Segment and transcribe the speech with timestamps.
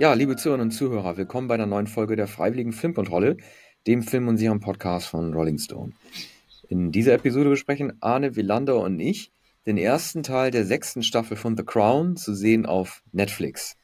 [0.00, 3.36] Ja, liebe Zuhörerinnen und Zuhörer, willkommen bei einer neuen Folge der Freiwilligen Filmkontrolle,
[3.88, 5.92] dem Film- und Serien-Podcast von Rolling Stone.
[6.68, 9.32] In dieser Episode besprechen Arne Wielander und ich
[9.66, 13.76] den ersten Teil der sechsten Staffel von The Crown, zu sehen auf Netflix.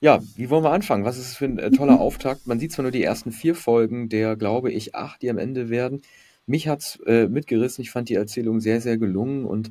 [0.00, 1.04] Ja, wie wollen wir anfangen?
[1.04, 2.48] Was ist das für ein äh, toller Auftakt?
[2.48, 5.68] Man sieht zwar nur die ersten vier Folgen, der, glaube ich, acht, die am Ende
[5.70, 6.02] werden.
[6.46, 7.82] Mich hat's äh, mitgerissen.
[7.82, 9.70] Ich fand die Erzählung sehr, sehr gelungen und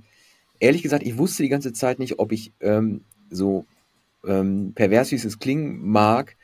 [0.61, 3.65] ehrlich gesagt, ich wusste die ganze Zeit nicht, ob ich ähm, so
[4.27, 6.35] ähm, pervers wie es klingen mag,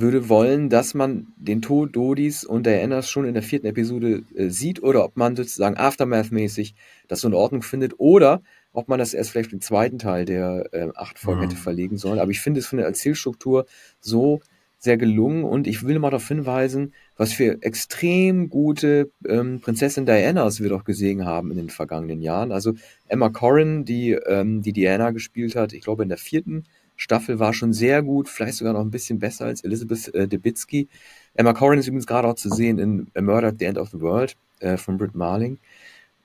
[0.00, 4.48] würde wollen, dass man den Tod Dodis und Dianas schon in der vierten Episode äh,
[4.48, 6.74] sieht oder ob man sozusagen Aftermath-mäßig
[7.08, 10.68] das so in Ordnung findet oder ob man das erst vielleicht im zweiten Teil der
[10.72, 11.44] äh, acht Folgen mhm.
[11.44, 12.20] hätte verlegen sollen.
[12.20, 13.66] Aber ich finde es von der Erzählstruktur
[14.00, 14.40] so
[14.78, 20.60] sehr gelungen und ich will mal darauf hinweisen, was für extrem gute ähm, Prinzessin Dianas
[20.60, 22.52] wir doch gesehen haben in den vergangenen Jahren.
[22.52, 22.74] Also
[23.08, 26.64] Emma Corrin, die ähm, die Diana gespielt hat, ich glaube in der vierten
[26.98, 30.88] Staffel war schon sehr gut, vielleicht sogar noch ein bisschen besser als Elizabeth äh, Debicki.
[31.34, 33.90] Emma Corrin ist übrigens gerade auch zu sehen in A Murder at the End of
[33.90, 35.58] the World äh, von Britt Marling.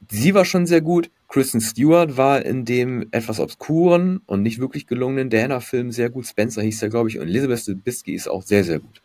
[0.10, 1.12] Sie war schon sehr gut.
[1.30, 6.26] Kristen Stewart war in dem etwas obskuren und nicht wirklich gelungenen Diana-Film sehr gut.
[6.26, 7.20] Spencer hieß er, glaube ich.
[7.20, 9.02] Und Elizabeth Debicki ist auch sehr, sehr gut.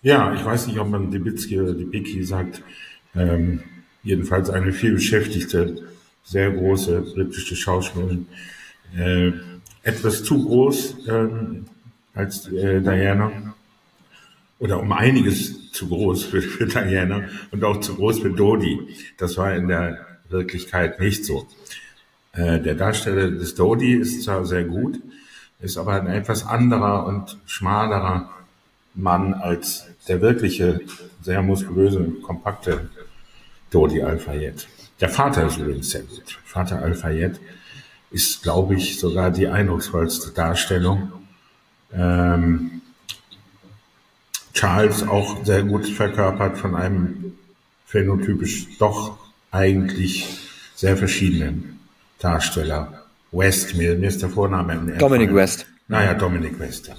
[0.00, 2.62] Ja, ich weiß nicht, ob man Debicki oder Debicki sagt.
[3.14, 3.60] Ähm,
[4.02, 5.76] jedenfalls eine vielbeschäftigte,
[6.24, 8.26] sehr große britische Schauspielerin.
[8.96, 9.32] Äh,
[9.86, 11.66] etwas zu groß ähm,
[12.12, 13.54] als äh, Diana
[14.58, 18.80] oder um einiges zu groß für, für Diana und auch zu groß für Dodi.
[19.16, 21.46] Das war in der Wirklichkeit nicht so.
[22.32, 25.00] Äh, der Darsteller des Dodi ist zwar sehr gut,
[25.60, 28.30] ist aber ein etwas anderer und schmalerer
[28.94, 30.80] Mann als der wirkliche,
[31.22, 32.90] sehr muskulöse und kompakte
[33.70, 34.66] Dodi Al-Fayed.
[35.00, 36.38] Der Vater ist übrigens sehr gut.
[36.44, 37.38] Vater Al-Fayed
[38.10, 41.12] ist, glaube ich, sogar die eindrucksvollste Darstellung.
[41.92, 42.82] Ähm,
[44.52, 47.32] Charles auch sehr gut verkörpert von einem
[47.84, 49.18] phänotypisch doch
[49.50, 50.38] eigentlich
[50.74, 51.80] sehr verschiedenen
[52.18, 53.04] Darsteller.
[53.32, 54.96] West, mir, mir ist der Vorname.
[54.98, 55.66] Dominic West.
[55.88, 56.96] Naja, Dominic West, ja.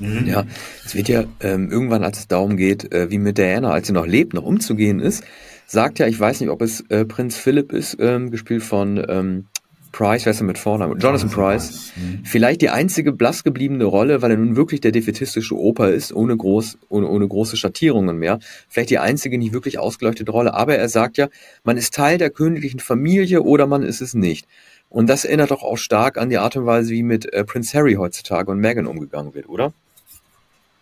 [0.00, 0.26] Mhm.
[0.26, 0.44] Ja,
[0.84, 3.92] es wird ja ähm, irgendwann, als es darum geht, äh, wie mit Diana, als sie
[3.92, 5.22] noch lebt, noch umzugehen ist,
[5.66, 9.46] sagt ja, ich weiß nicht, ob es äh, Prinz Philipp ist, ähm, gespielt von ähm,
[9.94, 10.98] Price, wer ist denn mit Vornamen?
[10.98, 11.92] Jonathan, Price.
[11.94, 12.24] Mhm.
[12.24, 16.36] Vielleicht die einzige blass gebliebene Rolle, weil er nun wirklich der defetistische Oper ist, ohne,
[16.36, 18.40] groß, ohne, ohne große Schattierungen mehr.
[18.68, 20.52] Vielleicht die einzige nicht wirklich ausgeleuchtete Rolle.
[20.52, 21.28] Aber er sagt ja,
[21.62, 24.48] man ist Teil der königlichen Familie oder man ist es nicht.
[24.88, 27.78] Und das erinnert doch auch stark an die Art und Weise, wie mit äh, Prince
[27.78, 29.72] Harry heutzutage und Meghan umgegangen wird, oder?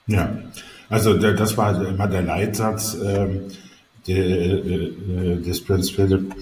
[0.07, 0.39] Ja,
[0.89, 3.43] also der, das war immer der Leitsatz ähm,
[4.07, 6.35] der, äh, äh des Prince Philip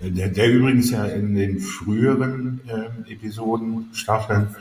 [0.00, 4.54] der, der übrigens ja in den früheren äh, Episoden, Staffeln,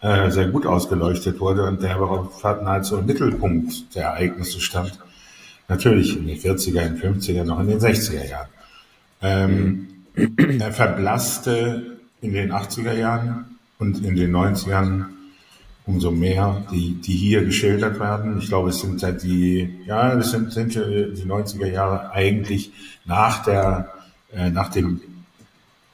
[0.00, 2.30] äh, sehr gut ausgeleuchtet wurde und der aber
[2.62, 4.98] nahezu im Mittelpunkt der Ereignisse stand.
[5.66, 8.48] Natürlich in den 40er, in den 50er, noch in den 60er Jahren.
[9.20, 10.60] Ähm, mhm.
[10.60, 15.04] Er verblasste in den 80er Jahren und in den 90ern
[15.86, 18.38] umso mehr, die, die hier geschildert werden.
[18.38, 22.72] Ich glaube, es sind ja die, ja, es sind, sind die 90er Jahre eigentlich
[23.06, 23.92] nach der
[24.32, 25.00] äh, nach dem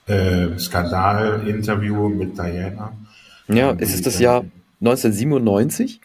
[0.06, 2.92] äh, Skandal-Interview mit Diana.
[3.48, 4.44] Ja, es ist das Jahr
[4.80, 6.00] 1997.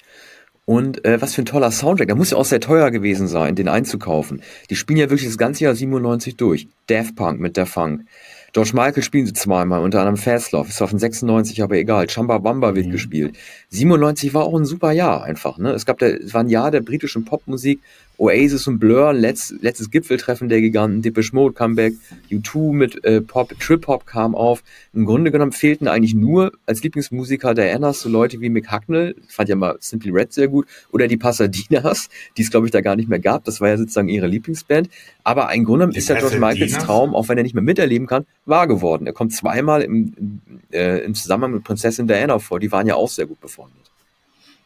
[0.65, 2.09] Und äh, was für ein toller Soundtrack.
[2.09, 4.43] Der muss ja auch sehr teuer gewesen sein, den einzukaufen.
[4.69, 6.67] Die spielen ja wirklich das ganze Jahr 97 durch.
[6.85, 8.05] Daft Punk mit der Funk.
[8.53, 12.07] George Michael spielen sie zweimal, unter anderem Fastlove, ist zwar von 96, aber egal.
[12.07, 12.91] Chamba Bamba wird mhm.
[12.91, 13.35] gespielt.
[13.69, 15.71] 97 war auch ein super Jahr einfach, ne?
[15.71, 17.79] Es gab der, es war ein Jahr der britischen Popmusik,
[18.19, 21.93] Oasis und Blur, letzt, letztes Gipfeltreffen der Giganten, Depeche Mode Comeback,
[22.29, 24.61] U2 mit äh, Pop, Trip Hop kam auf.
[24.93, 29.47] Im Grunde genommen fehlten eigentlich nur als Lieblingsmusiker Dianas so Leute wie Mick Hucknall, fand
[29.47, 32.97] ja mal Simply Red sehr gut, oder die Passadinas, die es glaube ich da gar
[32.97, 33.45] nicht mehr gab.
[33.45, 34.89] Das war ja sozusagen ihre Lieblingsband.
[35.23, 38.25] Aber im Grunde ist ja George Michaels Traum, auch wenn er nicht mehr miterleben kann,
[38.45, 39.07] wahr geworden.
[39.07, 42.59] Er kommt zweimal im, äh, im Zusammenhang mit Prinzessin Diana vor.
[42.59, 43.89] Die waren ja auch sehr gut befreundet.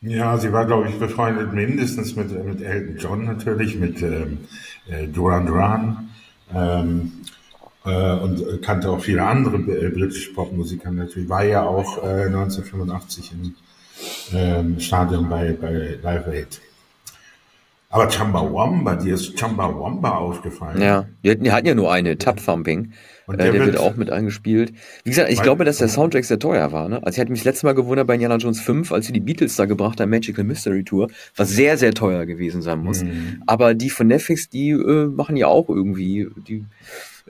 [0.05, 4.39] Ja, sie war, glaube ich, befreundet mindestens mit, mit Elton John natürlich, mit ähm,
[4.85, 6.09] äh, Duran Duran
[6.53, 7.13] ähm,
[7.85, 11.29] äh, und kannte auch viele andere äh, britische Popmusiker natürlich.
[11.29, 13.55] War ja auch äh, 1985 im
[14.33, 16.61] ähm, Stadion bei, bei Live Aid.
[17.93, 20.81] Aber Chumbawamba, dir ist Chumbawamba aufgefallen.
[20.81, 22.91] Ja, die hatten, die hatten ja nur eine, Tap Thumping.
[23.27, 24.73] Und der, äh, der wird, wird, auch mit eingespielt.
[25.03, 26.89] Wie gesagt, ich glaube, dass der Soundtrack sehr teuer war.
[26.89, 26.95] Ne?
[27.03, 29.19] Also ich hatte mich das letzte Mal gewundert bei Indiana Jones 5, als sie die
[29.19, 33.03] Beatles da gebracht haben, Magical Mystery Tour, was sehr, sehr teuer gewesen sein muss.
[33.03, 33.43] Mhm.
[33.45, 36.65] Aber die von Netflix, die äh, machen ja auch irgendwie, die,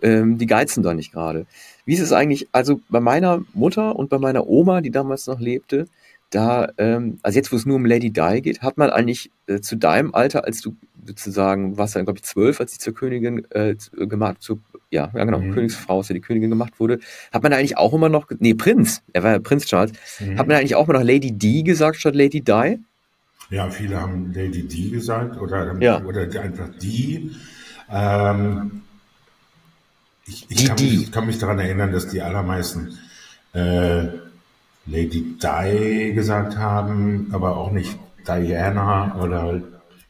[0.01, 1.45] ähm, die geizen da nicht gerade.
[1.85, 5.41] Wie ist es eigentlich, also bei meiner Mutter und bei meiner Oma, die damals noch
[5.41, 5.87] lebte,
[6.33, 9.59] da, ähm, also jetzt, wo es nur um Lady Di geht, hat man eigentlich äh,
[9.59, 10.75] zu deinem Alter, als du
[11.05, 15.23] sozusagen, warst dann, glaube ich, zwölf, als sie zur Königin äh, gemacht, zu, ja, ja
[15.25, 15.53] genau, mhm.
[15.53, 16.99] Königsfrau, als sie die Königin gemacht wurde,
[17.31, 20.37] hat man eigentlich auch immer noch, nee, Prinz, er war ja Prinz Charles, mhm.
[20.37, 22.79] hat man eigentlich auch immer noch Lady Di gesagt statt Lady Di?
[23.49, 26.03] Ja, viele haben Lady Di gesagt oder, ja.
[26.03, 27.31] oder einfach die.
[27.91, 28.81] Ähm,
[30.25, 31.03] ich, ich, die, kann, die.
[31.03, 32.97] ich kann mich daran erinnern, dass die allermeisten
[33.53, 34.07] äh,
[34.85, 37.97] Lady Di gesagt haben, aber auch nicht
[38.27, 39.61] Diana oder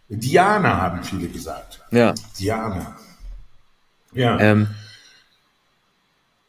[0.10, 1.82] Diana haben viele gesagt.
[1.92, 2.14] Ja.
[2.40, 2.96] Diana.
[4.14, 4.40] Ja.
[4.40, 4.68] Ähm,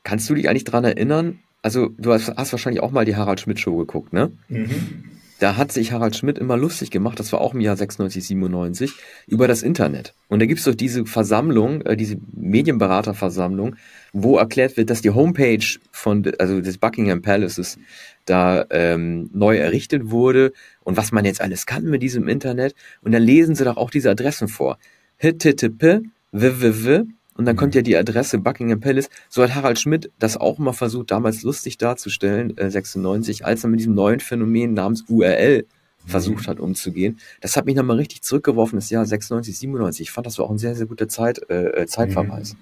[0.03, 1.41] kannst du dich eigentlich daran erinnern?
[1.63, 4.33] Also, du hast, hast, wahrscheinlich auch mal die Harald Schmidt Show geguckt, ne?
[4.49, 5.05] Mhm.
[5.41, 8.93] Da hat sich Harald Schmidt immer lustig gemacht, das war auch im Jahr 96, 97,
[9.27, 10.15] über das Internet.
[10.29, 13.77] Und da gibt es doch diese Versammlung, äh, diese Medienberaterversammlung,
[14.13, 17.79] wo erklärt wird, dass die Homepage von, also des Buckingham Palaces
[18.27, 20.53] da ähm, neu errichtet wurde
[20.85, 22.75] und was man jetzt alles kann mit diesem Internet.
[23.03, 24.79] Und dann lesen sie doch auch diese Adressen vor.
[25.19, 27.05] http www
[27.37, 29.11] und dann kommt ja die Adresse Buckingham Palace.
[29.29, 33.71] So hat Harald Schmidt das auch mal versucht, damals lustig darzustellen, äh, 96, als er
[33.71, 35.67] mit diesem neuen Phänomen namens URL
[36.07, 37.19] versucht hat umzugehen.
[37.41, 40.09] Das hat mich nochmal richtig zurückgeworfen, das Jahr 96, 97.
[40.09, 42.55] Ich fand, das war auch ein sehr, sehr guter Zeit, äh, äh Zeitverweis.
[42.55, 42.59] Mhm.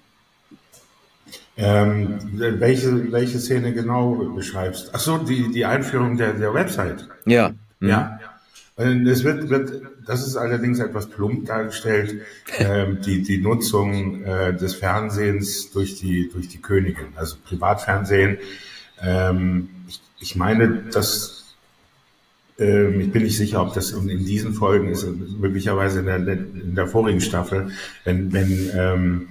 [1.55, 4.89] Ähm, welche, welche Szene genau beschreibst?
[4.93, 7.07] Ach so, die, die Einführung der, der Website.
[7.25, 7.53] Ja.
[7.79, 7.89] Mhm.
[7.89, 8.19] Ja.
[8.75, 12.21] Es wird, wird, das ist allerdings etwas plump dargestellt,
[12.57, 18.39] ähm, die, die Nutzung äh, des Fernsehens durch die, durch die Königin, also Privatfernsehen.
[18.99, 21.55] Ähm, ich, ich meine, dass
[22.57, 26.17] ähm, ich bin nicht sicher, ob das in, in diesen Folgen ist, möglicherweise in der,
[26.17, 27.71] in der vorigen Staffel,
[28.05, 29.27] wenn, wenn ähm,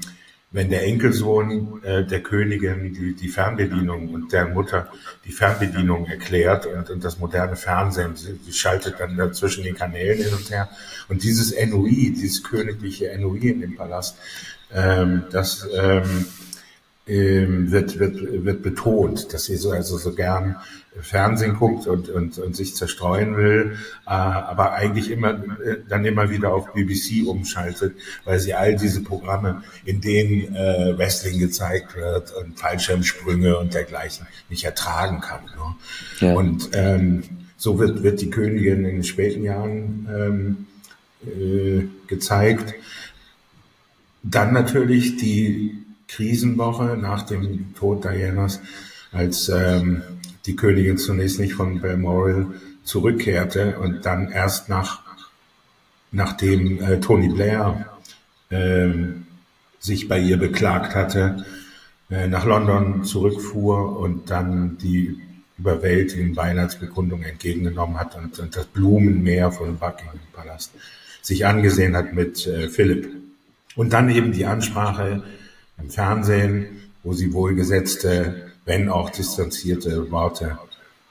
[0.53, 4.89] wenn der Enkelsohn äh, der Königin die, die Fernbedienung und der Mutter
[5.25, 10.23] die Fernbedienung erklärt und, und das moderne Fernsehen, sie schaltet dann da zwischen den Kanälen
[10.23, 10.69] hin und her.
[11.09, 14.17] Und dieses Enui, dieses königliche Enui in dem Palast,
[14.75, 16.27] ähm, das ähm,
[17.07, 20.57] ähm, wird, wird, wird betont, dass sie so, also so gern
[21.01, 26.31] Fernsehen guckt und, und, und sich zerstreuen will, äh, aber eigentlich immer äh, dann immer
[26.31, 32.33] wieder auf BBC umschaltet, weil sie all diese Programme, in denen äh, Wrestling gezeigt wird
[32.35, 35.45] und Fallschirmsprünge und dergleichen nicht ertragen kann.
[35.45, 36.29] Ne?
[36.29, 36.35] Ja.
[36.35, 37.23] Und ähm,
[37.57, 40.67] so wird, wird die Königin in den späten Jahren ähm,
[41.27, 42.75] äh, gezeigt.
[44.23, 45.82] Dann natürlich die
[46.15, 48.61] Krisenwoche nach dem Tod Dianas,
[49.13, 50.03] als ähm,
[50.47, 52.47] die Königin zunächst nicht von Balmoral
[52.85, 55.03] zurückkehrte und dann erst nach,
[56.11, 57.87] nachdem äh, Tony Blair
[58.51, 58.89] äh,
[59.79, 61.45] sich bei ihr beklagt hatte,
[62.11, 65.19] äh, nach London zurückfuhr und dann die
[65.59, 70.73] überwältigende Weihnachtsbekundung entgegengenommen hat und, und das Blumenmeer von Buckingham Palast
[71.23, 73.09] sich angesehen hat mit äh, Philipp.
[73.77, 75.23] Und dann eben die Ansprache
[75.83, 76.67] im Fernsehen,
[77.03, 80.59] wo sie wohlgesetzte wenn auch distanzierte Worte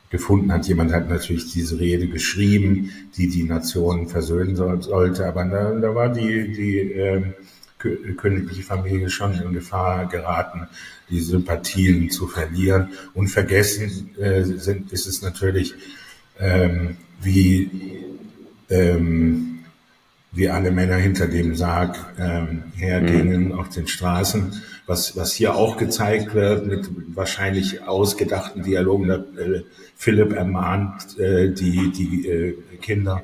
[0.10, 0.68] gefunden hat.
[0.68, 5.96] Jemand hat natürlich diese Rede geschrieben, die die Nationen versöhnen soll, sollte, aber da, da
[5.96, 7.24] war die, die äh,
[8.16, 10.68] königliche Familie schon in Gefahr geraten,
[11.10, 12.90] die Sympathien zu verlieren.
[13.14, 15.74] Und vergessen äh, sind, ist es natürlich,
[16.40, 17.70] ähm, wie
[18.70, 19.51] ähm,
[20.34, 23.52] wie alle Männer hinter dem Sarg ähm, hergingen mhm.
[23.60, 29.08] auf den Straßen, was, was hier auch gezeigt wird mit wahrscheinlich ausgedachten Dialogen.
[29.08, 29.64] Da, äh,
[29.96, 33.24] Philipp ermahnt äh, die, die äh, Kinder,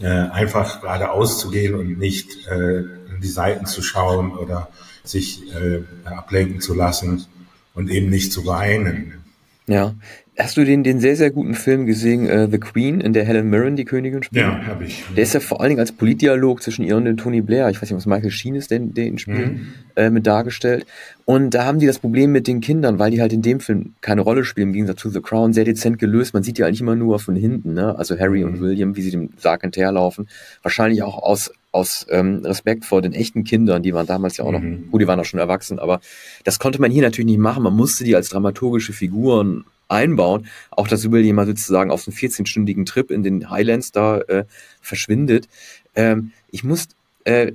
[0.00, 4.68] äh, einfach geradeaus zu gehen und nicht äh, in die Seiten zu schauen oder
[5.04, 7.26] sich äh, ablenken zu lassen
[7.74, 9.19] und eben nicht zu weinen.
[9.70, 9.94] Ja,
[10.42, 13.50] Hast du den, den sehr, sehr guten Film gesehen, uh, The Queen, in der Helen
[13.50, 14.42] Mirren die Königin spielt?
[14.42, 15.04] Ja, habe ich.
[15.14, 17.76] Der ist ja vor allen Dingen als Politdialog zwischen ihr und dem Tony Blair, ich
[17.76, 19.72] weiß nicht, was Michael Sheen ist, den, den spielt, mhm.
[19.96, 20.86] äh, mit dargestellt.
[21.26, 23.94] Und da haben die das Problem mit den Kindern, weil die halt in dem Film
[24.00, 26.32] keine Rolle spielen, im Gegensatz zu The Crown, sehr dezent gelöst.
[26.32, 27.98] Man sieht die eigentlich immer nur von hinten, ne?
[27.98, 28.46] Also Harry mhm.
[28.46, 30.26] und William, wie sie dem Sarg hinterherlaufen.
[30.62, 34.52] Wahrscheinlich auch aus, aus ähm, Respekt vor den echten Kindern, die waren damals ja auch
[34.52, 34.90] noch, mhm.
[34.90, 36.00] gut, die waren auch schon erwachsen, aber
[36.44, 37.62] das konnte man hier natürlich nicht machen.
[37.62, 40.46] Man musste die als dramaturgische Figuren einbauen.
[40.70, 44.44] Auch, dass William mal sozusagen auf einen 14-stündigen Trip in den Highlands da äh,
[44.80, 45.48] verschwindet.
[45.94, 46.88] Ähm, ich muss,
[47.24, 47.52] äh,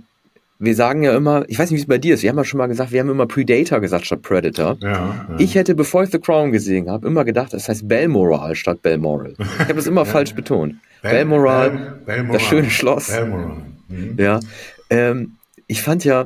[0.59, 2.43] wir sagen ja immer, ich weiß nicht, wie es bei dir ist, wir haben ja
[2.43, 4.77] schon mal gesagt, wir haben immer Predator gesagt statt Predator.
[4.81, 5.27] Ja, ja.
[5.37, 9.33] Ich hätte, bevor ich The Crown gesehen habe, immer gedacht, das heißt Balmoral statt Balmoral.
[9.37, 10.75] Ich habe das immer falsch betont.
[11.01, 13.07] Bal Balmoral, Bal Balmoral, das schöne Schloss.
[13.07, 13.74] Balmoral.
[13.87, 14.15] Mhm.
[14.17, 14.39] Ja,
[14.89, 15.35] ähm,
[15.67, 16.25] ich fand ja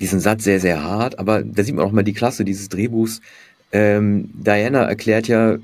[0.00, 3.20] diesen Satz sehr, sehr hart, aber da sieht man auch mal die Klasse dieses Drehbuchs.
[3.72, 5.58] Ähm, Diana erklärt ja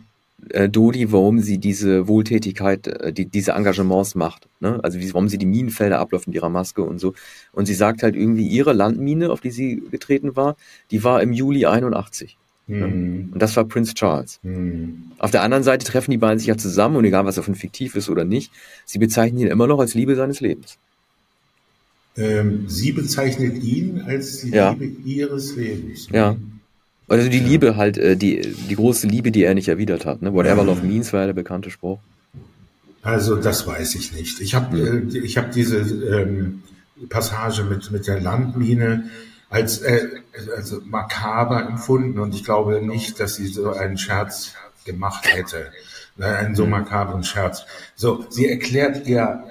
[0.50, 4.48] äh, Dodi, warum sie diese Wohltätigkeit, äh, die, diese Engagements macht.
[4.60, 4.80] Ne?
[4.82, 7.14] Also wie, warum sie die Minenfelder abläuft mit ihrer Maske und so.
[7.52, 10.56] Und sie sagt halt irgendwie, ihre Landmine, auf die sie getreten war,
[10.90, 12.36] die war im Juli 81.
[12.66, 13.30] Mhm.
[13.32, 14.40] Und das war Prince Charles.
[14.42, 15.12] Mhm.
[15.18, 17.94] Auf der anderen Seite treffen die beiden sich ja zusammen und egal was davon fiktiv
[17.94, 18.52] ist oder nicht,
[18.84, 20.78] sie bezeichnen ihn immer noch als Liebe seines Lebens.
[22.16, 24.72] Ähm, sie bezeichnet ihn als die ja.
[24.72, 26.08] Liebe ihres Lebens.
[26.12, 26.36] Ja.
[27.08, 27.44] Also die ja.
[27.46, 30.22] Liebe halt, äh, die, die große Liebe, die er nicht erwidert hat.
[30.22, 30.32] Ne?
[30.32, 31.98] Whatever Love Means war ja der bekannte Spruch.
[33.02, 34.40] Also das weiß ich nicht.
[34.40, 34.78] Ich habe
[35.12, 36.62] äh, ich hab diese ähm,
[37.08, 39.10] Passage mit, mit der Landmine
[39.50, 40.08] als äh,
[40.56, 44.54] also makaber empfunden und ich glaube nicht, dass sie so einen Scherz
[44.84, 45.72] gemacht hätte.
[46.16, 47.64] Ne, einen so makabren Scherz.
[47.96, 49.44] So, sie erklärt ihr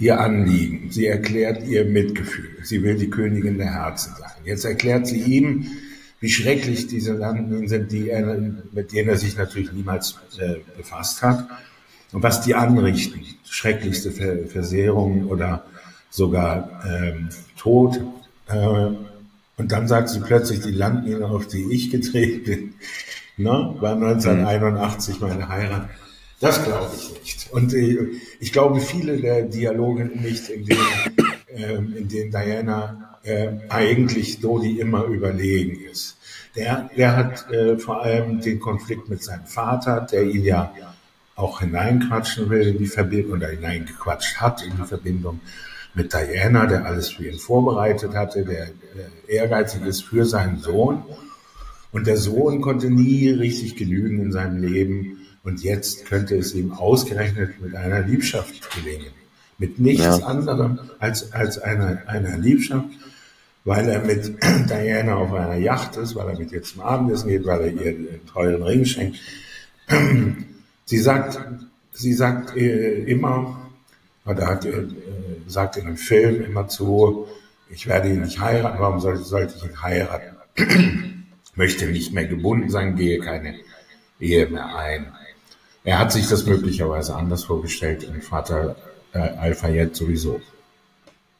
[0.00, 0.90] ihr Anliegen.
[0.90, 2.56] Sie erklärt ihr Mitgefühl.
[2.62, 4.30] Sie will die Königin der Herzen sein.
[4.44, 5.66] Jetzt erklärt sie ihm,
[6.20, 8.36] wie schrecklich diese Landminen sind, die er,
[8.72, 11.46] mit denen er sich natürlich niemals äh, befasst hat.
[12.12, 14.10] Und was die anrichten, schrecklichste
[14.46, 15.64] Versehrungen oder
[16.10, 18.00] sogar ähm, Tod.
[18.48, 22.74] Äh, und dann sagt sie plötzlich, die Landmine, auf die ich getreten bin,
[23.36, 25.88] ne, war 1981 meine Heirat.
[26.40, 27.52] Das glaube ich nicht.
[27.52, 28.08] Und äh,
[28.40, 30.80] ich glaube, viele der Dialoge nicht, in denen,
[31.54, 36.16] äh, in denen Diana äh, eigentlich Dodi immer überlegen ist.
[36.56, 40.74] Der, der hat äh, vor allem den Konflikt mit seinem Vater, der ihn ja
[41.36, 45.40] auch hineinquatschen will in die Verbindung oder hineingequatscht hat in die Verbindung
[45.94, 48.70] mit Diana, der alles für ihn vorbereitet hatte, der
[49.28, 51.02] ehrgeizig ist für seinen Sohn.
[51.92, 56.72] Und der Sohn konnte nie richtig genügen in seinem Leben und jetzt könnte es ihm
[56.72, 59.12] ausgerechnet mit einer Liebschaft gelingen.
[59.58, 60.18] Mit nichts ja.
[60.26, 62.88] anderem als, als einer, einer Liebschaft,
[63.64, 64.34] weil er mit
[64.70, 67.90] Diana auf einer Yacht ist, weil er mit ihr zum Abendessen geht, weil er ihr
[67.90, 69.18] einen teuren Ring schenkt.
[70.86, 71.38] Sie sagt,
[71.92, 73.70] sie sagt äh, immer,
[74.26, 74.88] oder hat, äh,
[75.46, 77.28] sagt in einem Film immer zu,
[77.68, 80.36] ich werde ihn nicht heiraten, warum sollte, sollte ich ihn heiraten?
[81.54, 83.54] Möchte nicht mehr gebunden sein, gehe keine
[84.18, 85.12] Ehe mehr ein.
[85.84, 88.76] Er hat sich das möglicherweise anders vorgestellt und Vater
[89.12, 90.40] äh, Al-Fayed sowieso.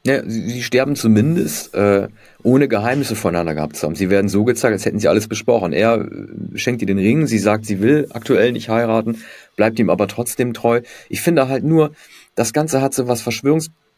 [0.03, 2.07] Ja, sie, sie sterben zumindest, äh,
[2.41, 3.93] ohne Geheimnisse voneinander gehabt zu haben.
[3.93, 5.73] Sie werden so gezeigt, als hätten sie alles besprochen.
[5.73, 9.23] Er äh, schenkt ihr den Ring, sie sagt, sie will aktuell nicht heiraten,
[9.55, 10.81] bleibt ihm aber trotzdem treu.
[11.07, 11.91] Ich finde halt nur,
[12.33, 13.21] das Ganze hat so was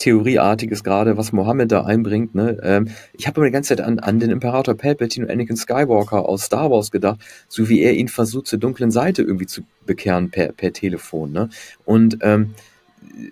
[0.03, 2.35] Verschwörungstheorieartiges gerade, was Mohammed da einbringt.
[2.35, 2.57] Ne?
[2.63, 6.27] Ähm, ich habe immer die ganze Zeit an, an den Imperator Palpatine und Anakin Skywalker
[6.27, 10.29] aus Star Wars gedacht, so wie er ihn versucht, zur dunklen Seite irgendwie zu bekehren
[10.29, 11.31] per, per Telefon.
[11.31, 11.49] Ne?
[11.85, 12.53] Und ähm,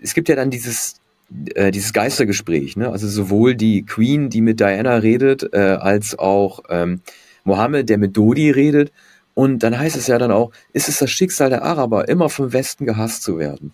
[0.01, 0.95] es gibt ja dann dieses
[1.55, 2.89] äh, dieses Geistergespräch, ne?
[2.91, 6.99] Also sowohl die Queen, die mit Diana redet, äh, als auch ähm,
[7.45, 8.91] Mohammed, der mit Dodi redet.
[9.33, 12.51] Und dann heißt es ja dann auch, ist es das Schicksal der Araber, immer vom
[12.51, 13.71] Westen gehasst zu werden.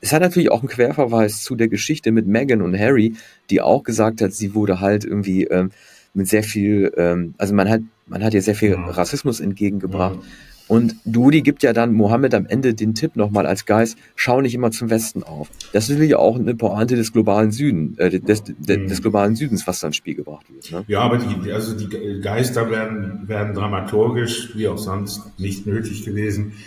[0.00, 3.14] Es hat natürlich auch einen Querverweis zu der Geschichte mit Meghan und Harry,
[3.50, 5.70] die auch gesagt hat, sie wurde halt irgendwie ähm,
[6.14, 10.16] mit sehr viel, ähm, also man hat, man hat ihr sehr viel Rassismus entgegengebracht.
[10.16, 10.22] Ja.
[10.68, 14.54] Und Dudi gibt ja dann Mohammed am Ende den Tipp nochmal als Geist, schau nicht
[14.54, 15.48] immer zum Westen auf.
[15.72, 18.88] Das ist ja auch eine Pointe des globalen Süden, äh, des, des, mhm.
[18.88, 20.70] des globalen Südens, was dann ins Spiel gebracht wird.
[20.70, 20.84] Ne?
[20.86, 26.52] Ja, aber die, also die Geister werden, werden dramaturgisch, wie auch sonst, nicht nötig gewesen.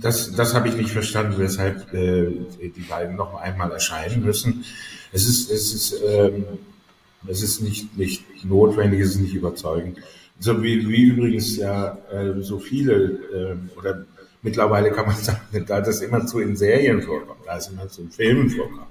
[0.00, 4.64] Das, das habe ich nicht verstanden, weshalb äh, die beiden noch einmal erscheinen müssen.
[5.12, 6.44] Es ist, es ist, ähm,
[7.26, 9.98] es ist nicht, nicht notwendig, es ist nicht überzeugend.
[10.40, 14.04] So wie, wie übrigens ja äh, so viele, äh, oder
[14.42, 18.02] mittlerweile kann man sagen, da das immer zu in Serien vorkommt, da es immer zu
[18.02, 18.88] in Filmen vorkommt,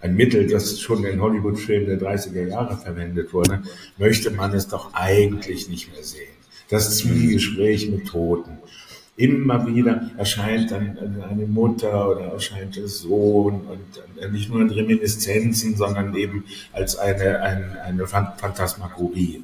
[0.00, 3.62] ein Mittel, das schon in Hollywood-Filmen der 30er Jahre verwendet wurde,
[3.98, 6.36] möchte man es doch eigentlich nicht mehr sehen.
[6.68, 8.58] Das Zwiegespräch mit Toten.
[9.16, 15.74] Immer wieder erscheint dann eine Mutter oder erscheint der Sohn und nicht nur in Reminiszenzen,
[15.74, 19.42] sondern eben als eine, eine, eine Phantasmagorie.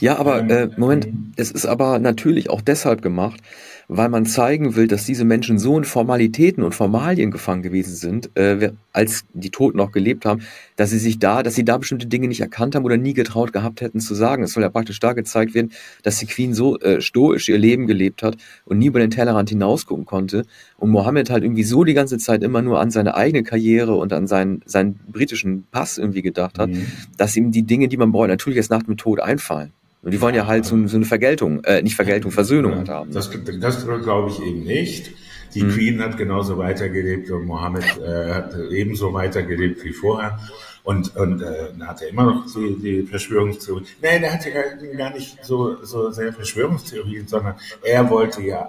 [0.00, 3.40] Ja, aber äh, Moment, es ist aber natürlich auch deshalb gemacht,
[3.88, 8.36] weil man zeigen will, dass diese Menschen so in Formalitäten und Formalien gefangen gewesen sind,
[8.36, 10.42] äh, als die Toten noch gelebt haben,
[10.74, 13.52] dass sie sich da, dass sie da bestimmte Dinge nicht erkannt haben oder nie getraut
[13.52, 14.42] gehabt hätten zu sagen.
[14.42, 17.86] Es soll ja praktisch da gezeigt werden, dass die Queen so äh, stoisch ihr Leben
[17.86, 20.44] gelebt hat und nie über den Tellerrand hinausgucken konnte
[20.78, 24.12] und Mohammed halt irgendwie so die ganze Zeit immer nur an seine eigene Karriere und
[24.12, 26.86] an seinen, seinen britischen Pass irgendwie gedacht hat, mhm.
[27.16, 29.72] dass ihm die Dinge, die man braucht, natürlich erst nach dem Tod einfallen.
[30.06, 32.88] Und die wollen ja halt so, so eine Vergeltung, äh, nicht Vergeltung, Versöhnung ja, halt
[32.90, 33.12] haben.
[33.12, 35.10] Das, das glaube ich eben nicht.
[35.52, 35.70] Die hm.
[35.70, 40.38] Queen hat genauso weitergelebt und Mohammed äh, hat ebenso weitergelebt wie vorher.
[40.84, 43.82] Und, und äh, hat er immer noch die, die Verschwörungstheorie.
[44.00, 44.62] Nein, der hatte ja
[44.96, 48.68] gar nicht so, so sehr Verschwörungstheorien, sondern er wollte ja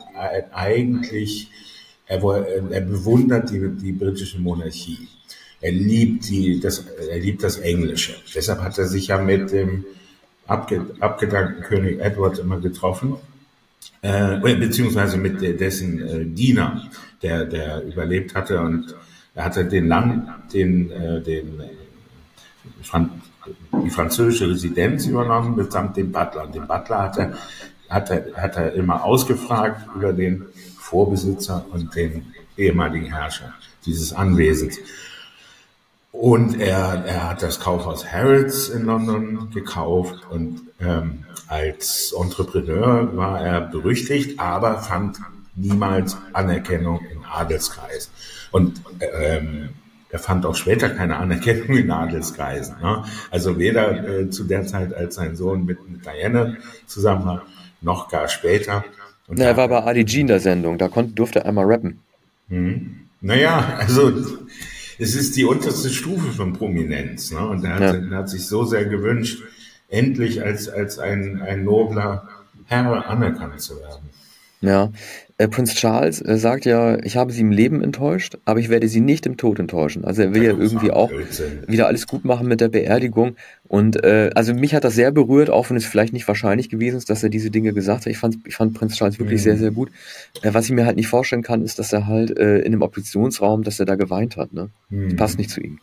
[0.51, 1.51] eigentlich,
[2.07, 5.07] er, wollte, er bewundert die, die britische Monarchie.
[5.61, 8.15] Er liebt, die, das, er liebt das Englische.
[8.33, 9.85] Deshalb hat er sich ja mit dem
[10.47, 13.15] abgedankten König Edward immer getroffen,
[14.01, 16.83] äh, beziehungsweise mit dessen äh, Diener,
[17.21, 18.95] der, der überlebt hatte und
[19.35, 21.61] er hatte den Land, den, äh, den
[23.83, 26.45] die französische Residenz übernommen, mitsamt dem Butler.
[26.45, 27.33] Und den Butler hat er,
[27.89, 30.45] hat er, hat er immer ausgefragt über den
[30.77, 33.53] Vorbesitzer und den ehemaligen Herrscher
[33.85, 34.79] dieses Anwesens.
[36.19, 43.39] Und er, er hat das Kaufhaus Harrods in London gekauft und ähm, als Entrepreneur war
[43.45, 45.19] er berüchtigt, aber fand
[45.55, 48.09] niemals Anerkennung im Adelskreis.
[48.51, 49.69] Und ähm,
[50.09, 52.77] er fand auch später keine Anerkennung in Adelskreisen.
[52.81, 53.03] Ne?
[53.29, 56.55] Also weder äh, zu der Zeit, als sein Sohn mit, mit Diana
[56.87, 57.45] zusammen war,
[57.81, 58.83] noch gar später.
[59.27, 61.65] Und Na, er war bei Ali G in der Sendung, da konnte, durfte er einmal
[61.65, 61.99] rappen.
[62.47, 63.01] Mhm.
[63.21, 64.11] Naja, also
[64.99, 67.31] es ist die unterste Stufe von Prominenz.
[67.31, 67.47] Ne?
[67.47, 68.17] Und er hat, ja.
[68.17, 69.43] hat sich so sehr gewünscht,
[69.89, 72.27] endlich als, als ein, ein nobler
[72.65, 74.09] Herr anerkannt zu werden.
[74.61, 74.91] Ja,
[75.37, 78.87] äh, Prinz Charles äh, sagt ja, ich habe sie im Leben enttäuscht, aber ich werde
[78.87, 80.03] sie nicht im Tod enttäuschen.
[80.03, 81.11] Also er will ja irgendwie auch
[81.67, 83.35] wieder alles gut machen mit der Beerdigung.
[83.67, 86.97] Und äh, also mich hat das sehr berührt, auch wenn es vielleicht nicht wahrscheinlich gewesen
[86.97, 88.07] ist, dass er diese Dinge gesagt hat.
[88.07, 89.43] Ich fand, ich fand Prinz Charles wirklich mhm.
[89.43, 89.91] sehr, sehr gut.
[90.41, 92.81] Äh, was ich mir halt nicht vorstellen kann, ist, dass er halt äh, in dem
[92.81, 94.53] Oppositionsraum, dass er da geweint hat.
[94.53, 94.69] Ne?
[94.89, 95.09] Mhm.
[95.09, 95.77] Das passt nicht zu ihm.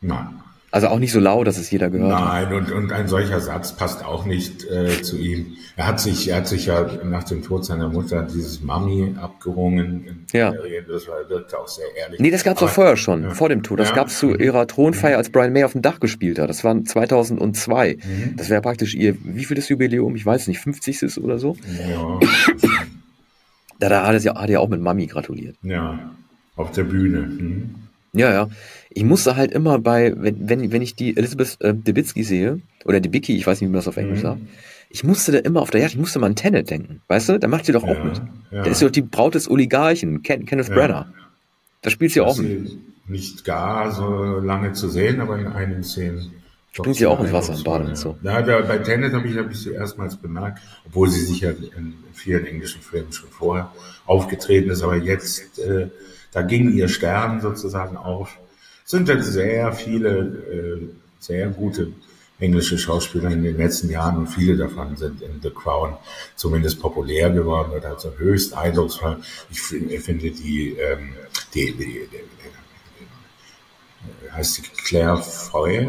[0.00, 0.40] Nein.
[0.76, 2.52] Also auch nicht so laut, dass es jeder gehört Nein, hat.
[2.52, 5.56] und, und ein solcher Satz passt auch nicht äh, zu ihm.
[5.74, 10.26] Er hat sich, er hat sich ja nach dem Tod seiner Mutter dieses Mami abgerungen.
[10.34, 10.52] Ja.
[10.52, 12.20] Das war, wirkte auch sehr ehrlich.
[12.20, 13.30] Nee, das gab es auch vorher schon, ja.
[13.30, 13.80] vor dem Tod.
[13.80, 13.94] Das ja.
[13.94, 16.50] gab es zu ihrer Thronfeier, als Brian May auf dem Dach gespielt hat.
[16.50, 17.96] Das war 2002.
[17.96, 18.36] Mhm.
[18.36, 20.14] Das wäre praktisch ihr, wie viel das Jubiläum?
[20.14, 21.24] Ich weiß nicht, 50.
[21.24, 21.56] oder so?
[21.88, 22.20] Ja.
[23.78, 25.56] da, da hat er ja, auch mit Mami gratuliert.
[25.62, 26.10] Ja,
[26.54, 27.20] auf der Bühne.
[27.20, 27.85] Mhm.
[28.16, 28.48] Ja, ja.
[28.90, 33.00] Ich musste halt immer bei, wenn, wenn, wenn ich die Elizabeth äh, Debicki sehe, oder
[33.00, 34.22] Debicki, ich weiß nicht, wie man das auf Englisch mhm.
[34.22, 34.40] sagt,
[34.88, 37.38] ich musste da immer auf der Jagd, ich musste mal an Tenet denken, weißt du?
[37.38, 38.22] Da macht sie doch auch ja, mit.
[38.50, 38.62] Ja.
[38.62, 40.74] Der ist ja die Braut des Oligarchen, Ken, Kenneth ja.
[40.74, 41.06] Branagh.
[41.82, 42.78] Da spielt sie auch mit.
[43.08, 46.32] Nicht gar so lange zu sehen, aber in einigen Szenen.
[46.72, 48.18] Springt sie auch ins Wasser im Bad und so.
[48.22, 51.94] Ja, da, bei Tenet habe ich, hab ich sie erstmals bemerkt, obwohl sie sicher in
[52.12, 53.72] vielen englischen Filmen schon vorher
[54.04, 55.88] aufgetreten ist, aber jetzt, äh,
[56.36, 58.36] da ging ihr Stern sozusagen auf.
[58.84, 60.86] Es sind dann sehr viele, äh,
[61.18, 61.92] sehr gute
[62.38, 65.96] englische Schauspieler in den letzten Jahren und viele davon sind in The Crown
[66.34, 69.16] zumindest populär geworden oder also höchst eindrucksvoll.
[69.50, 71.14] Ich finde die, ähm,
[71.54, 72.08] die, die, die,
[74.20, 75.88] die heißt die Claire Foy?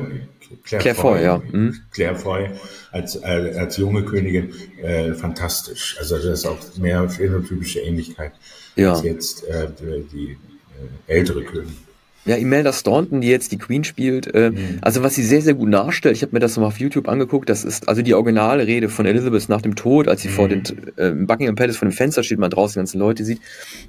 [0.63, 1.41] Claire, Claire Foy, ja.
[1.51, 1.77] Mhm.
[1.91, 2.51] Claire Foy
[2.93, 5.97] als, äh, als junge Königin äh, fantastisch.
[5.99, 8.31] Also das ist auch mehr phänotypische Ähnlichkeit
[8.77, 8.93] ja.
[8.93, 9.67] als jetzt äh,
[10.11, 10.37] die,
[11.07, 11.87] äh, ältere Königin.
[12.27, 14.79] Ja, Imelda Staunton, die jetzt die Queen spielt, äh, mhm.
[14.81, 17.47] also was sie sehr, sehr gut nachstellt, ich habe mir das mal auf YouTube angeguckt,
[17.47, 20.33] das ist also die originale Rede von Elizabeth nach dem Tod, als sie mhm.
[20.33, 20.61] vor dem
[20.97, 23.39] äh, Buckingham Palace vor dem Fenster steht, man draußen die ganzen Leute sieht,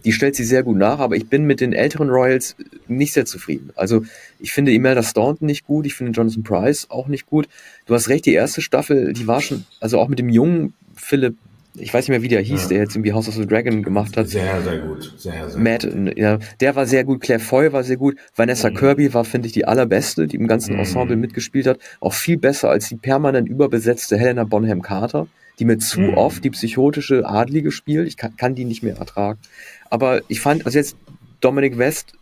[0.04, 2.54] die stellt sie sehr gut nach, aber ich bin mit den älteren Royals
[2.86, 3.70] nicht sehr zufrieden.
[3.74, 4.04] Also
[4.38, 7.48] ich finde Imelda Staunton nicht gut, ich finde Jonathan Price auch nicht gut.
[7.86, 11.34] Du hast recht, die erste Staffel, die war schon, also auch mit dem jungen Philipp
[11.78, 12.68] ich weiß nicht mehr, wie der hieß, ja.
[12.68, 14.28] der jetzt irgendwie House of the Dragon gemacht hat.
[14.28, 15.14] Sehr, sehr gut.
[15.16, 17.20] Sehr, sehr Matt, ja, der war sehr gut.
[17.20, 18.16] Claire Foy war sehr gut.
[18.34, 18.74] Vanessa mhm.
[18.74, 20.80] Kirby war, finde ich, die allerbeste, die im ganzen mhm.
[20.80, 21.78] Ensemble mitgespielt hat.
[22.00, 25.26] Auch viel besser als die permanent überbesetzte Helena Bonham Carter,
[25.58, 26.14] die mir zu mhm.
[26.14, 28.08] oft die psychotische Adlige spielt.
[28.08, 29.38] Ich kann, kann die nicht mehr ertragen.
[29.90, 30.96] Aber ich fand, also jetzt
[31.40, 32.14] Dominic West,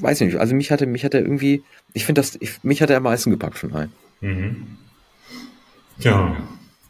[0.00, 2.90] weiß nicht, also mich hatte, mich hat er irgendwie, ich finde das, ich, mich hat
[2.90, 3.92] er am meisten gepackt von allen.
[4.20, 4.66] Mhm.
[5.98, 6.36] Ja.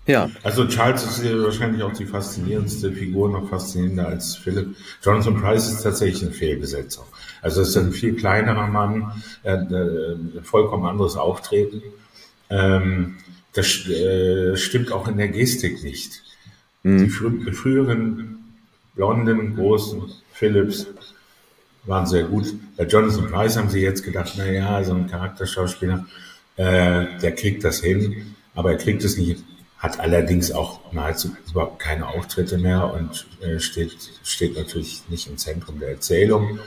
[0.07, 0.31] Ja.
[0.43, 4.75] Also Charles ist wahrscheinlich auch die faszinierendste Figur, noch faszinierender als Philipp.
[5.03, 7.05] Jonathan Price ist tatsächlich eine Fehlbesetzung.
[7.41, 11.83] Also es ist ein viel kleinerer Mann, äh, äh, vollkommen anderes Auftreten.
[12.51, 13.19] Ähm,
[13.53, 16.23] das äh, stimmt auch in der Gestik nicht.
[16.83, 17.05] Mhm.
[17.05, 18.38] Die frü früheren
[18.97, 20.87] blonden, großen Philips
[21.85, 22.53] waren sehr gut.
[22.77, 26.07] Bei Jonathan Price haben sie jetzt gedacht, na ja, so ein Charakterschauspieler,
[26.57, 29.45] äh, der kriegt das hin, aber er kriegt es nicht
[29.83, 35.37] hat allerdings auch nahezu überhaupt keine Auftritte mehr und äh, steht, steht natürlich nicht im
[35.37, 36.61] Zentrum der Erzählung.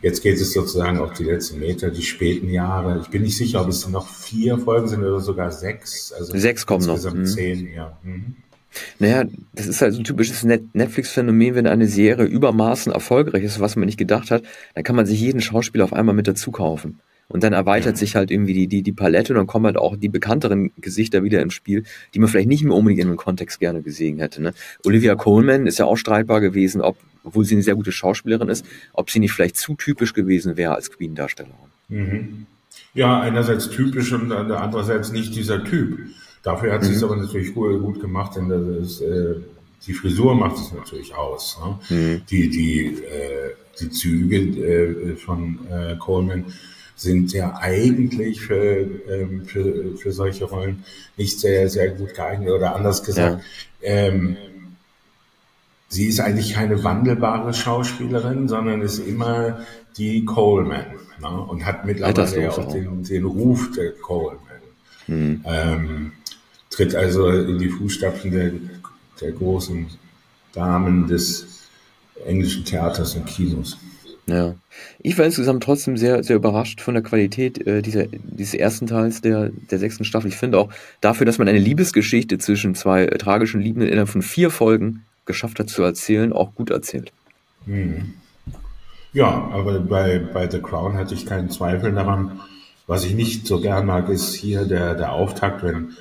[0.00, 3.00] Jetzt geht es sozusagen auf die letzten Meter, die späten Jahre.
[3.02, 6.10] Ich bin nicht sicher, ob es noch vier Folgen sind oder sogar sechs.
[6.12, 7.02] Also sechs kommen noch.
[7.12, 7.26] Mhm.
[7.26, 7.98] Zehn, ja.
[8.02, 8.36] Mhm.
[8.98, 13.76] Naja, das ist halt so ein typisches Netflix-Phänomen, wenn eine Serie übermaßen erfolgreich ist, was
[13.76, 17.00] man nicht gedacht hat, dann kann man sich jeden Schauspieler auf einmal mit dazu kaufen.
[17.28, 19.96] Und dann erweitert sich halt irgendwie die, die, die Palette und dann kommen halt auch
[19.96, 23.60] die bekannteren Gesichter wieder ins Spiel, die man vielleicht nicht mehr unbedingt in dem Kontext
[23.60, 24.42] gerne gesehen hätte.
[24.42, 24.54] Ne?
[24.84, 28.64] Olivia Coleman ist ja auch streitbar gewesen, ob, obwohl sie eine sehr gute Schauspielerin ist,
[28.94, 31.54] ob sie nicht vielleicht zu typisch gewesen wäre als Queen-Darstellerin.
[31.88, 32.46] Mhm.
[32.94, 35.98] Ja, einerseits typisch und andererseits nicht dieser Typ.
[36.42, 36.86] Dafür hat mhm.
[36.86, 39.34] sie es aber natürlich gut, gut gemacht, denn das ist, äh,
[39.86, 41.58] die Frisur macht es natürlich aus.
[41.62, 41.96] Ne?
[41.96, 42.22] Mhm.
[42.30, 46.46] Die, die, äh, die Züge äh, von äh, Coleman
[46.98, 50.84] sind ja eigentlich für, ähm, für, für solche Rollen
[51.16, 53.40] nicht sehr, sehr gut geeignet oder anders gesagt,
[53.80, 53.88] ja.
[53.88, 54.36] ähm,
[55.88, 59.60] sie ist eigentlich keine wandelbare Schauspielerin, sondern ist immer
[59.96, 60.86] die Coleman
[61.20, 61.28] ne?
[61.28, 64.40] und hat mittlerweile ja auch den, den Ruf der Coleman.
[65.06, 65.44] Mhm.
[65.44, 66.12] Ähm,
[66.68, 68.52] tritt also in die Fußstapfen der,
[69.20, 69.86] der großen
[70.52, 71.46] Damen des
[72.24, 73.78] englischen Theaters und Kinos.
[74.28, 74.54] Ja.
[74.98, 79.22] Ich war insgesamt trotzdem sehr, sehr überrascht von der Qualität äh, dieser, dieses ersten Teils
[79.22, 80.28] der, der sechsten Staffel.
[80.28, 84.22] Ich finde auch dafür, dass man eine Liebesgeschichte zwischen zwei äh, tragischen Liebenden innerhalb von
[84.22, 87.10] vier Folgen geschafft hat zu erzählen, auch gut erzählt.
[87.64, 88.14] Hm.
[89.14, 92.40] Ja, aber bei, bei The Crown hatte ich keinen Zweifel daran.
[92.86, 95.96] Was ich nicht so gern mag, ist hier der, der Auftakt, wenn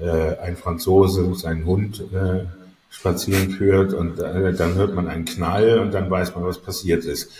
[0.00, 2.44] äh, ein Franzose seinen Hund äh,
[2.90, 7.04] spazieren führt und äh, dann hört man einen Knall und dann weiß man, was passiert
[7.04, 7.32] ist.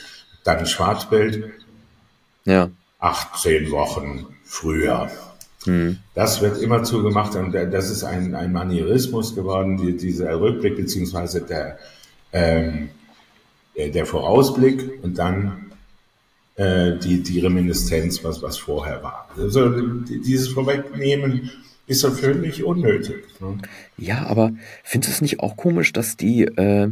[0.45, 1.51] Dann Schwarzbild.
[2.45, 2.71] Ja.
[2.99, 5.11] 18 Wochen früher.
[5.67, 5.99] Mhm.
[6.15, 11.43] Das wird immer zugemacht und das ist ein, ein Manierismus geworden, die, dieser Rückblick beziehungsweise
[11.43, 11.79] der,
[12.33, 12.91] ähm,
[13.77, 15.73] der Vorausblick und dann
[16.57, 19.29] äh, die, die Reminiszenz, was, was vorher war.
[19.37, 21.51] Also dieses Vorwegnehmen
[21.87, 23.25] ist ja völlig unnötig.
[23.41, 23.59] Ne?
[23.97, 24.53] Ja, aber
[24.85, 26.91] findest du es nicht auch komisch, dass die, äh,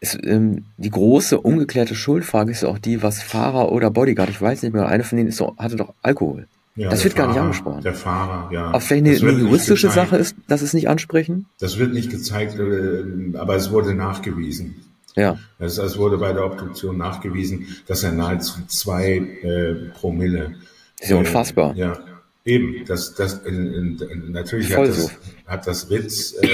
[0.00, 4.62] es, ähm, die große ungeklärte Schuldfrage ist auch die, was Fahrer oder Bodyguard, ich weiß
[4.62, 6.46] nicht mehr, eine von denen ist so, hatte doch Alkohol.
[6.76, 7.82] Ja, das wird Fahrer, gar nicht angesprochen.
[7.82, 8.72] Der Fahrer, ja.
[8.72, 11.46] Ob vielleicht eine, eine juristische Sache ist, dass es nicht ansprechen?
[11.58, 14.76] Das wird nicht gezeigt, äh, aber es wurde nachgewiesen.
[15.16, 15.38] Ja.
[15.58, 20.54] Es, es wurde bei der Obduktion nachgewiesen, dass er nahezu zwei äh, Promille.
[20.98, 21.74] Das ist ja unfassbar.
[21.76, 21.98] Äh, ja,
[22.44, 25.10] Eben, das, das, in, in, natürlich hat das,
[25.46, 26.48] hat das Ritz, äh,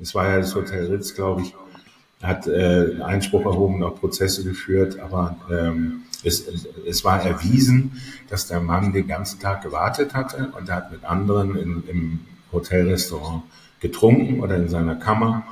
[0.00, 1.54] es war ja das Hotel Ritz, glaube ich,
[2.22, 6.46] hat äh, Einspruch erhoben, auch Prozesse geführt, aber ähm, es,
[6.86, 11.04] es war erwiesen, dass der Mann den ganzen Tag gewartet hatte und er hat mit
[11.04, 12.20] anderen in, im
[12.52, 13.42] Hotelrestaurant
[13.80, 15.42] getrunken oder in seiner Kammer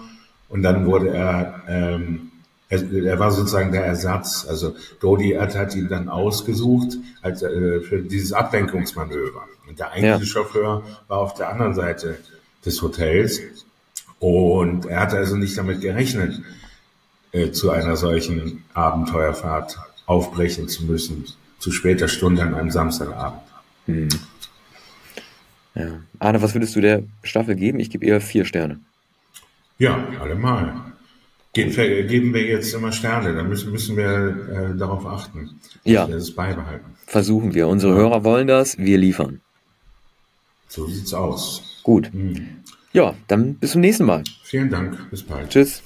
[0.48, 2.30] und dann wurde er ähm,
[2.70, 4.46] er, er war sozusagen der Ersatz.
[4.48, 9.42] Also Dodi hat, hat ihn dann ausgesucht als, äh, für dieses Ablenkungsmanöver.
[9.68, 10.42] Und der eigentliche ja.
[10.42, 12.16] Chauffeur war auf der anderen Seite
[12.64, 13.40] des Hotels.
[14.20, 16.40] Und er hatte also nicht damit gerechnet,
[17.32, 21.24] äh, zu einer solchen Abenteuerfahrt aufbrechen zu müssen,
[21.58, 23.42] zu später Stunde an einem Samstagabend.
[23.86, 24.08] Hm.
[25.74, 26.00] Ja.
[26.18, 27.80] Arne, was würdest du der Staffel geben?
[27.80, 28.80] Ich gebe eher vier Sterne.
[29.78, 30.74] Ja, allemal.
[31.52, 35.50] Geben wir jetzt immer Sterne, da müssen, müssen wir äh, darauf achten,
[35.82, 36.02] ja.
[36.02, 36.96] dass wir das beibehalten.
[37.06, 37.66] Versuchen wir.
[37.66, 37.94] Unsere.
[37.94, 39.40] Hörer wollen das, wir liefern.
[40.68, 41.80] So sieht's aus.
[41.82, 42.12] Gut.
[42.12, 42.60] Mhm.
[42.92, 44.24] Ja, dann bis zum nächsten Mal.
[44.42, 45.10] Vielen Dank.
[45.10, 45.50] Bis bald.
[45.50, 45.82] Tschüss.